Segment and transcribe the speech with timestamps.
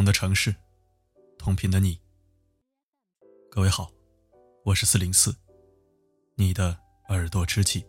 [0.00, 0.56] 同的城市，
[1.38, 2.00] 同频的你。
[3.50, 3.92] 各位好，
[4.64, 5.36] 我是四零四，
[6.36, 6.74] 你的
[7.10, 7.84] 耳朵知己。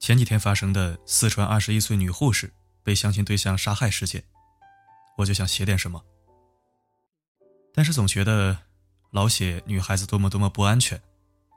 [0.00, 4.24] 前几天发生的四川二十一岁女护士被相亲对象杀害事件，
[5.18, 6.04] 我就想写点什么，
[7.72, 8.58] 但是总觉得
[9.12, 11.00] 老写女孩子多么多么不安全，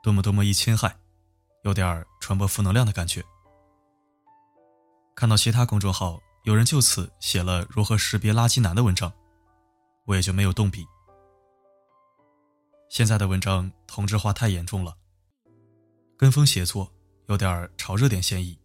[0.00, 0.96] 多么多么易侵害。
[1.64, 3.24] 有点传播负能量的感觉。
[5.14, 9.12] 看到其他公众号有人就此写了如何识别垃圾男的文章，
[10.04, 10.84] 我也就没有动笔。
[12.88, 14.96] 现在的文章同质化太严重了，
[16.16, 16.92] 跟风写作
[17.26, 18.58] 有点炒热点嫌疑。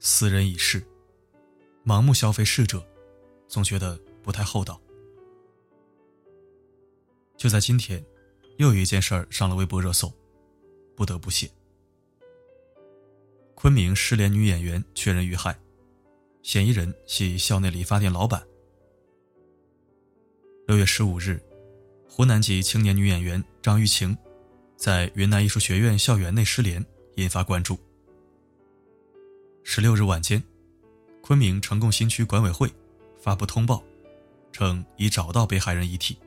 [0.00, 0.86] 私人已逝，
[1.86, 2.84] 盲目消费逝者，
[3.46, 4.80] 总觉得不太厚道。
[7.36, 8.04] 就在今天，
[8.58, 10.12] 又有一件事儿上了微博热搜。
[10.94, 11.50] 不得不写。
[13.54, 15.58] 昆明失联女演员确认遇害，
[16.42, 18.42] 嫌疑人系校内理发店老板。
[20.66, 21.40] 六月十五日，
[22.08, 24.16] 湖南籍青年女演员张玉晴，
[24.76, 26.84] 在云南艺术学院校园内失联，
[27.16, 27.78] 引发关注。
[29.62, 30.42] 十六日晚间，
[31.22, 32.70] 昆明呈贡新区管委会
[33.18, 33.82] 发布通报，
[34.52, 36.18] 称已找到被害人遗体，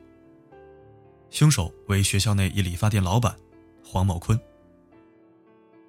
[1.30, 3.36] 凶手为学校内一理发店老板
[3.84, 4.38] 黄某坤。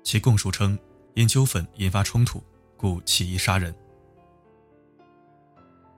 [0.09, 0.75] 其供述称，
[1.13, 2.43] 因纠纷引发冲突，
[2.75, 3.71] 故起意杀人。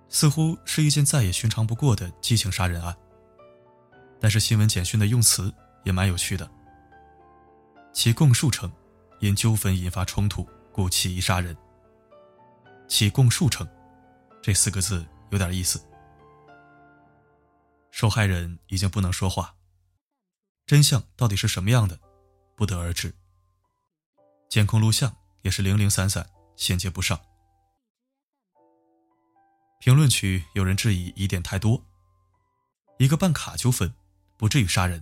[0.09, 2.94] 似乎是一件再也寻常不过的激情杀人案。
[4.20, 5.50] 但是新闻简讯的用词
[5.86, 6.52] 也蛮有趣的。
[7.94, 8.70] 其供述称，
[9.22, 11.56] 因纠纷引发冲突，故起意杀人。
[12.90, 13.66] 其供述称，
[14.42, 15.81] 这四个字有点意思。
[17.92, 19.56] 受害人已经不能说话，
[20.66, 21.98] 真相到底是什么样的，
[22.58, 23.16] 不得而知。
[24.51, 27.17] 监控录像也是零零散散，衔接不上。
[29.79, 31.81] 评论区有人质疑疑点太多，
[33.00, 33.94] 一个办卡纠纷
[34.35, 35.01] 不至于杀人，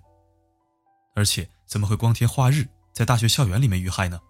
[1.15, 4.21] 而且怎么会光天化日在大学校园里面遇害呢？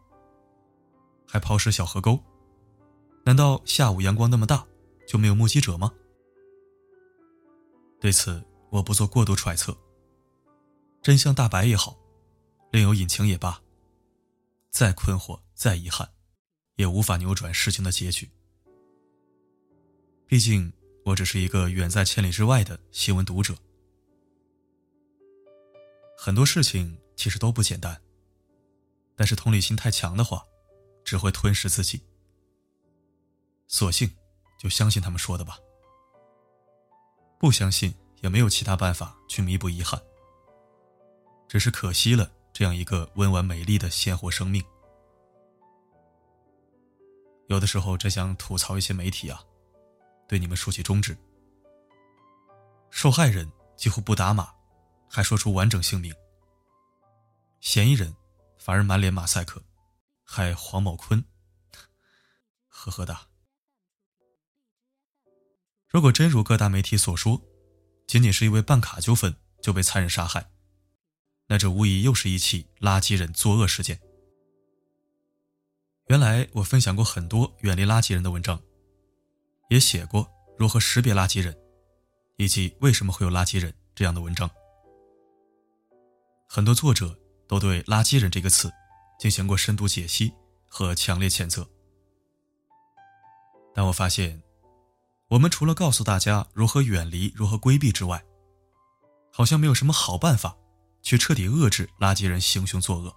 [1.28, 2.24] 还抛尸小河沟，
[3.25, 4.66] 难道下午阳光那么大
[5.06, 5.91] 就没有目击者吗？
[8.00, 9.78] 对此我不做过多揣测，
[11.02, 11.97] 真相大白也好，
[12.72, 13.62] 另有隐情也罢。
[14.79, 16.09] 再困惑，再遗憾，
[16.75, 18.31] 也无法扭转事情的结局。
[20.25, 20.72] 毕竟，
[21.03, 23.53] 我只是一个远在千里之外的新闻读者。
[26.17, 28.01] 很多事情其实都不简单，
[29.17, 30.45] 但是同理心太强的话，
[31.03, 32.01] 只会吞噬自己。
[33.67, 34.09] 索性
[34.57, 35.59] 就相信他们说的吧，
[37.38, 40.01] 不相信也没有其他办法去弥补遗憾。
[41.50, 42.31] 只是可惜了。
[42.59, 44.62] 这样一个温婉美丽的鲜活生命，
[47.47, 49.42] 有的时候真想吐槽一些媒体啊，
[50.28, 51.18] 对你们竖起中指。
[52.90, 54.53] 受害人几乎不打码，
[55.09, 56.12] 还说出完整姓名；
[57.62, 58.14] 嫌疑人
[58.58, 59.64] 反而满脸马赛克，
[60.26, 61.24] 还黄某坤，
[62.68, 63.18] 呵呵的。
[65.88, 67.41] 如果真如各大媒体所说，
[68.06, 70.52] 仅仅是因为办卡纠纷就被残忍杀害。
[71.52, 74.00] 那这无疑又是一起垃圾人作恶事件。
[76.06, 78.62] 原来我分享过很多远离垃圾人的文章，
[79.70, 81.58] 也写过如何识别垃圾人，
[82.38, 84.50] 以及为什么会有垃圾人这样的文章。
[86.48, 87.18] 很多作者
[87.48, 88.72] 都对“垃圾人”这个词
[89.20, 90.32] 进行过深度解析
[90.68, 91.68] 和强烈谴责。
[93.74, 94.44] 但我发现，
[95.30, 98.24] 我们除了告诉大家如何远离、如何规避之外，
[99.32, 100.56] 好像没有什么好办法。
[101.09, 103.12] 去彻底遏制垃圾人行凶作恶，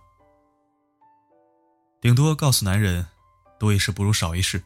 [2.01, 3.07] 顶多告诉男人
[3.59, 4.65] 多一事不如少一事，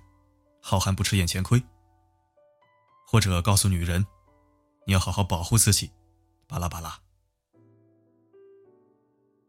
[0.62, 1.60] 好汉不吃眼前亏。
[3.04, 4.06] 或者告诉女人，
[4.86, 5.90] 你要好好保护自己，
[6.46, 7.00] 巴拉巴拉。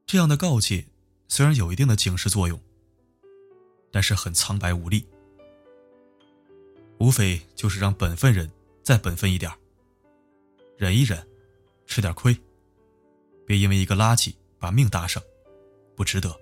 [0.08, 0.88] 这样的告诫
[1.28, 2.60] 虽然有一定的警示作用，
[3.92, 5.08] 但是很苍白无力，
[6.98, 8.52] 无非就是让本分人
[8.82, 9.52] 再本分一点
[10.80, 11.28] 忍一忍，
[11.86, 12.36] 吃点亏。
[13.48, 15.24] 别因为一个垃圾把命搭上，
[15.96, 16.38] 不值得。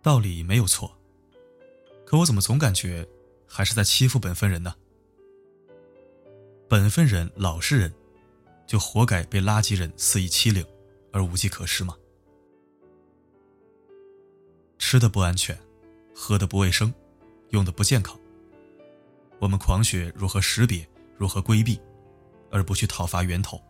[0.00, 0.90] 道理没有错，
[2.06, 3.06] 可我怎么总感觉
[3.46, 4.74] 还是在欺负本分人呢？
[6.70, 7.92] 本分人、老实人，
[8.66, 10.66] 就活该被垃圾人肆意欺凌，
[11.12, 11.94] 而无计可施吗？
[14.78, 15.56] 吃的不安全，
[16.14, 16.92] 喝的不卫生，
[17.50, 18.18] 用的不健康。
[19.38, 20.88] 我们狂学如何识别，
[21.18, 21.78] 如何规避，
[22.50, 23.62] 而不去讨伐源头。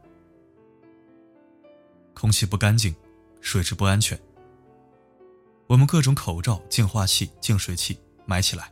[2.14, 2.94] 空气不干净，
[3.41, 4.19] 水质不安全。
[5.67, 8.70] 我们各种口罩、净化器、净水器买起来，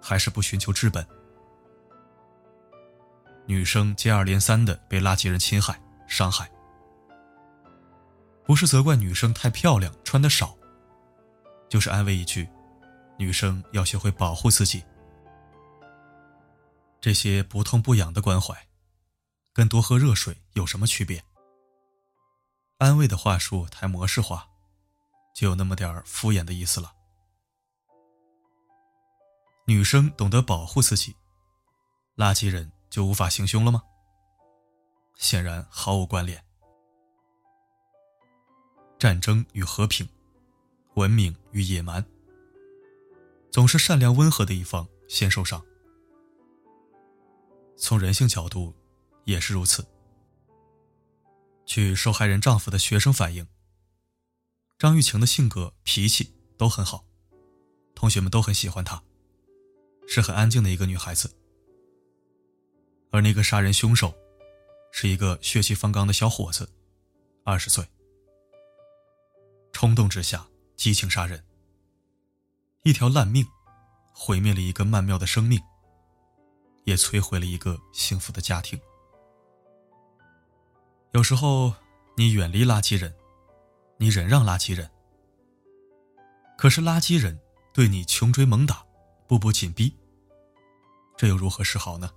[0.00, 1.06] 还是不寻求治本。
[3.46, 6.50] 女生接二连三的被垃圾人侵害、伤害，
[8.44, 10.54] 不是责怪女生太漂亮、穿的少，
[11.68, 12.46] 就是安慰一句：
[13.18, 14.84] 女生要学会保护自己。
[17.00, 18.54] 这些不痛不痒的关怀，
[19.54, 21.24] 跟多喝热水有什么区别？
[22.78, 24.48] 安慰的话术太模式化。
[25.34, 26.92] 就有那么点敷衍的意思了。
[29.68, 31.14] 女生懂得保护自己，
[32.16, 33.84] 垃圾人就无法行凶了吗？
[35.14, 36.44] 显然毫无关联。
[38.98, 40.08] 战争与和平，
[40.94, 42.04] 文明与野蛮，
[43.52, 45.64] 总是善良温和的一方先受伤。
[47.76, 48.74] 从人性角度，
[49.22, 49.86] 也是如此。
[51.68, 53.46] 据受害人丈夫的学生反映。
[54.78, 57.04] 张玉晴的性格、脾气都很好，
[57.94, 59.02] 同学们都很喜欢她，
[60.08, 61.36] 是很安静的一个女孩子。
[63.10, 64.14] 而那个杀人凶手，
[64.90, 66.72] 是一个血气方刚的小伙子，
[67.44, 67.86] 二十岁，
[69.70, 71.44] 冲动之下激情杀人，
[72.82, 73.46] 一条烂命，
[74.14, 75.60] 毁灭了一个曼妙的生命，
[76.84, 78.80] 也摧毁了一个幸福的家庭。
[81.18, 81.74] 有时候，
[82.16, 83.12] 你远离垃圾人。
[83.96, 84.88] 你忍让垃圾人，
[86.56, 87.36] 可是垃圾人
[87.74, 88.86] 对你穷追猛打，
[89.26, 89.92] 步步紧逼，
[91.16, 92.08] 这又如何是好呢？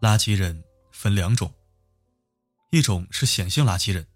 [0.00, 1.52] 垃圾人分两种，
[2.70, 4.06] 一种是显性垃圾人，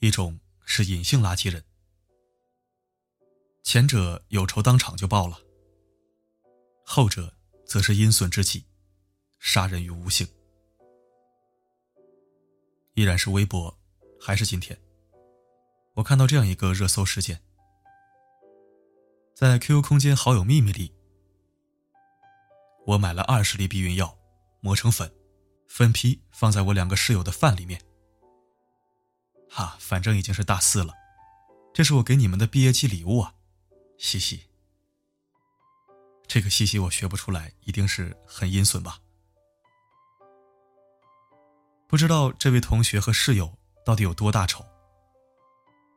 [0.00, 1.64] 一种是隐性垃圾人。
[3.62, 5.40] 前者有仇当场就报了，
[6.84, 7.32] 后者
[7.66, 8.66] 则是阴损之极，
[9.46, 10.26] 杀人于无形。
[12.94, 13.78] 依然是微博，
[14.18, 14.80] 还是今天？
[15.92, 17.42] 我看到这样一个热搜事件，
[19.34, 20.94] 在 QQ 空间好友秘密里，
[22.86, 24.16] 我买了二十粒避孕药，
[24.60, 25.14] 磨成粉，
[25.68, 27.78] 分批放在我两个室友的饭里面。
[29.50, 30.94] 哈，反正已经是大四了，
[31.74, 33.34] 这是我给你们的毕业季礼物啊，
[33.98, 34.48] 嘻嘻。
[36.26, 39.02] 这个嘻嘻我学不出来，一定是很阴损吧？
[41.86, 44.64] 不知道这位同学和室友到底有多大仇？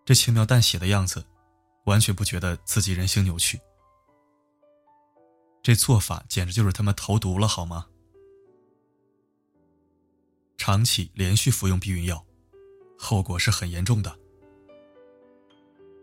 [0.05, 1.25] 这轻描淡写的样子，
[1.85, 3.59] 完全不觉得自己人性扭曲。
[5.63, 7.87] 这做法简直就是他们投毒了，好吗？
[10.57, 12.25] 长期连续服用避孕药，
[12.97, 14.17] 后果是很严重的，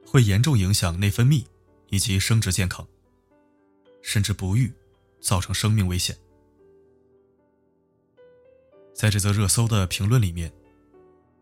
[0.07, 1.45] 会严重影响内分泌
[1.89, 2.87] 以及生殖健康，
[4.03, 4.73] 甚至不育，
[5.21, 6.17] 造成生命危险。
[9.05, 10.51] 在这则热搜的评论里面，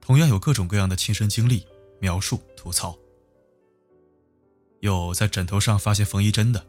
[0.01, 1.65] 同样有各种各样的亲身经历
[2.01, 2.99] 描述吐槽。
[4.81, 6.67] 有在枕头上发现缝衣针的，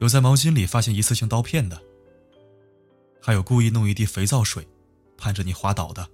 [0.00, 1.80] 有在毛巾里发现一次性刀片的，
[3.22, 4.66] 还有故意弄一地肥皂水，
[5.16, 6.04] 盼着你滑倒的。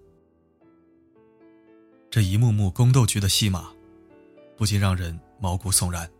[2.10, 3.72] 这一幕幕宫斗剧的戏码，
[4.54, 6.10] 不禁让人毛骨悚然。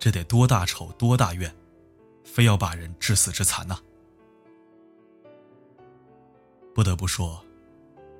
[0.00, 1.54] 这得多大仇多大怨，
[2.24, 3.78] 非要把人致死致残呐！
[6.74, 7.40] 不得不说，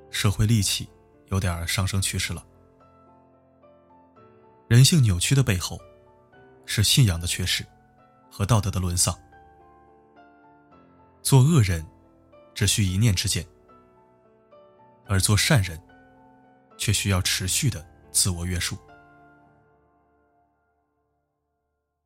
[0.09, 0.89] 社会戾气
[1.27, 2.45] 有点上升趋势了。
[4.69, 5.77] 人性扭曲的背后，
[6.65, 7.65] 是信仰的缺失
[8.31, 9.13] 和道德的沦丧。
[11.21, 11.85] 做恶人，
[12.53, 13.43] 只需一念之间；
[15.05, 15.77] 而做善人，
[16.77, 18.77] 却需要持续的自我约束。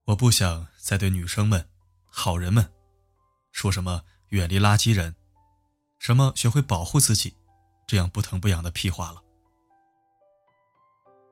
[0.05, 1.69] 我不想再对女生们、
[2.07, 2.73] 好人们，
[3.51, 5.15] 说什么远离垃圾人。
[5.99, 7.35] 什么学会保护自己，
[7.85, 9.21] 这样不疼不痒的屁话了。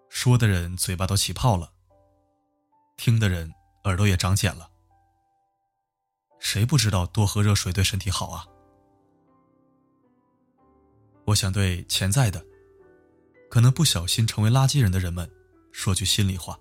[0.09, 1.71] 说的人嘴巴都起泡了，
[2.97, 3.51] 听的人
[3.85, 4.69] 耳朵也长茧了。
[6.39, 8.45] 谁不知道多喝热水对身体好啊？
[11.25, 12.45] 我想对潜在的、
[13.49, 15.29] 可能不小心成为垃圾人的人们
[15.71, 16.59] 说句心里话：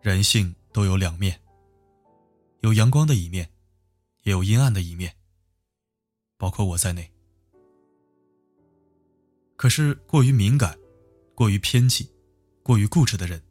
[0.00, 1.40] 人性都有两面，
[2.60, 3.48] 有阳光的一面。
[4.22, 5.16] 也有阴暗的一面，
[6.36, 7.10] 包括我在内。
[9.56, 10.78] 可是，过于敏感、
[11.34, 12.10] 过于偏激、
[12.62, 13.42] 过于固执的人，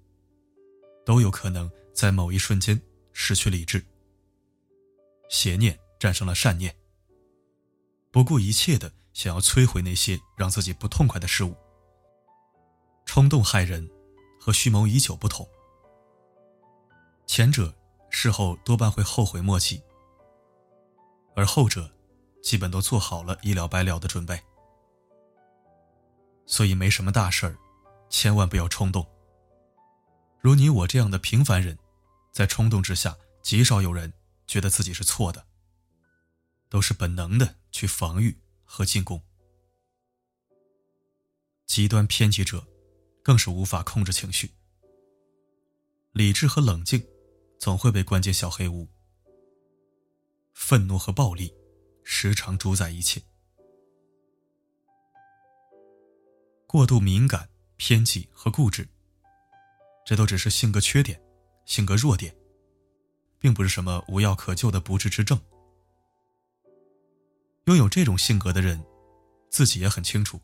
[1.06, 2.82] 都有可能在某一瞬间
[3.14, 3.86] 失去理智，
[5.30, 6.76] 邪念战胜了善念，
[8.12, 11.56] 不顾一切的想要摧毁那些让自己不痛快的事物。
[13.06, 13.90] 冲动害人，
[14.40, 15.48] 和蓄谋已久不同，
[17.28, 17.76] 前者
[18.10, 19.82] 事后多半会后悔莫及。
[21.36, 21.92] 而后者，
[22.42, 24.42] 基本都做好了一了百了的准备。
[26.46, 27.58] 所以没什么大事儿，
[28.10, 29.08] 千万不要冲动。
[30.42, 31.78] 如你我这样的平凡人，
[32.32, 34.12] 在冲动之下，极少有人
[34.48, 35.46] 觉得自己是错的，
[36.70, 39.22] 都是本能的去防御和进攻。
[41.66, 42.66] 极端偏激者，
[43.24, 44.52] 更是无法控制情绪。
[46.14, 47.06] 理智和冷静，
[47.60, 48.88] 总会被关进小黑屋。
[50.70, 51.52] 愤怒和暴力，
[52.04, 53.20] 时常主宰一切。
[56.68, 58.88] 过度敏感、偏激和固执，
[60.06, 61.20] 这都只是性格缺点、
[61.66, 62.38] 性格弱点，
[63.40, 65.42] 并不是什么无药可救的不治之症。
[67.66, 68.80] 拥有这种性格的人，
[69.50, 70.40] 自己也很清楚，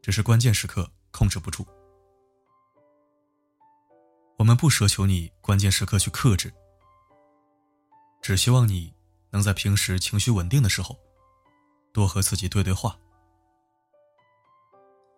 [0.00, 1.66] 只是关键时刻控制不住。
[4.36, 6.54] 我们不奢求你关键时刻去克制，
[8.22, 8.94] 只希望你
[9.30, 10.98] 能在平时情绪稳定的时候，
[11.92, 12.98] 多和自己对对话。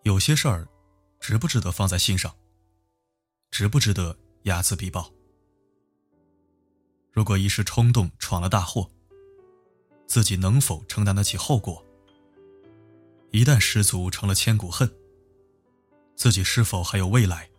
[0.03, 0.67] 有些事儿，
[1.19, 2.35] 值不值得放在心上？
[3.51, 5.11] 值不值得睚眦必报？
[7.13, 8.91] 如果一时冲动闯了大祸，
[10.07, 11.85] 自己能否承担得起后果？
[13.31, 14.93] 一旦失足成了千古恨，
[16.17, 17.51] 自己是否还有未来？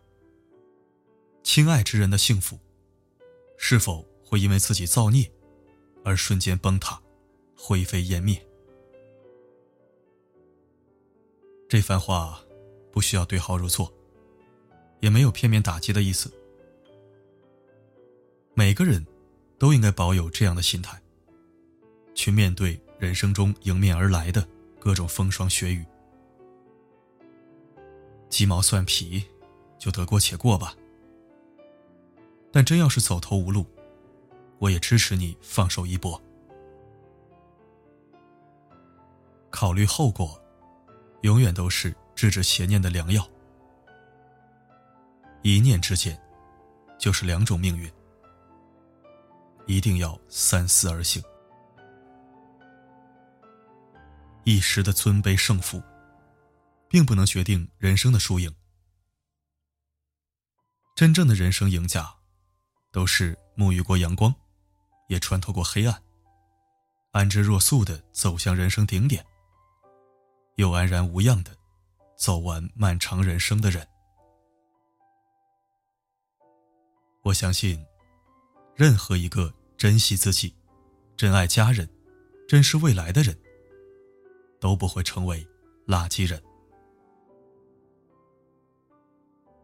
[1.42, 2.58] 亲爱之人的幸福，
[3.56, 5.30] 是否会因为自己造孽
[6.04, 7.00] 而瞬间崩塌、
[7.56, 8.40] 灰飞烟灭？
[11.68, 12.40] 这番话
[12.90, 13.92] 不需要对号入座，
[15.00, 16.30] 也没有片面打击的意思。
[18.54, 19.06] 每个人
[19.58, 21.00] 都应该保有这样的心态，
[22.14, 24.46] 去面对人生中迎面而来的
[24.78, 25.84] 各种风霜雪雨。
[28.28, 29.24] 鸡毛蒜皮，
[29.78, 30.76] 就得过且过吧。
[32.50, 33.64] 但真要是走投无路，
[34.62, 36.22] 我也支持你放手一搏。
[39.50, 40.40] 考虑后果，
[41.22, 43.28] 永远都是制止邪念的良药。
[45.42, 46.16] 一念之间，
[46.96, 47.92] 就是两种命运。
[49.66, 51.20] 一定要三思而行。
[54.44, 55.82] 一时的尊卑胜负，
[56.88, 58.54] 并不能决定人生的输赢。
[60.94, 62.14] 真正的人生赢家。
[62.92, 64.34] 都是沐浴过阳光，
[65.12, 66.02] 也穿透过黑暗，
[67.10, 69.22] 安之若素的走向人生顶点，
[70.54, 71.54] 又安然无恙的
[72.16, 73.86] 走完漫长人生的人。
[77.20, 77.84] 我相信，
[78.74, 80.56] 任何一个珍惜自己、
[81.14, 81.86] 珍爱家人、
[82.48, 83.38] 珍视未来的人，
[84.58, 85.46] 都不会成为
[85.86, 86.42] 垃圾人。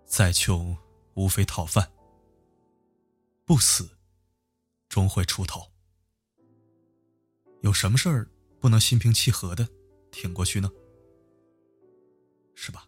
[0.04, 0.76] 再穷，
[1.14, 1.90] 无非讨饭。
[3.46, 3.88] 不死，
[4.88, 5.60] 终会出头。
[7.60, 8.30] 有什么事儿
[8.60, 9.68] 不能心平气和的
[10.10, 10.70] 挺过去呢？
[12.54, 12.87] 是吧？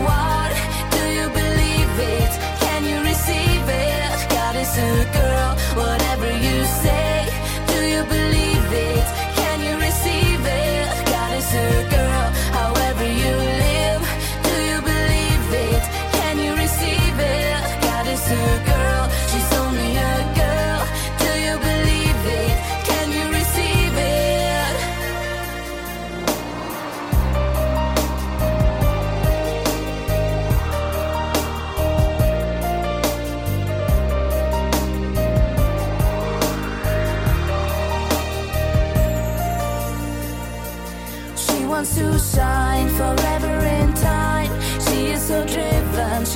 [4.81, 5.10] to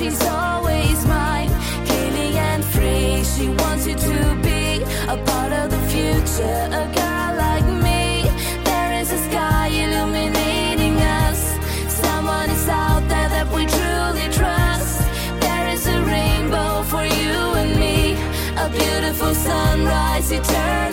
[0.06, 1.50] she's always mine.
[1.88, 4.82] Kaylee and free, she wants you to be
[5.14, 6.62] a part of the future.
[6.82, 8.04] A girl like me,
[8.64, 11.40] there is a sky illuminating us.
[12.04, 15.00] Someone is out there that we truly trust.
[15.44, 18.12] There is a rainbow for you and me,
[18.64, 20.85] a beautiful sunrise eternal.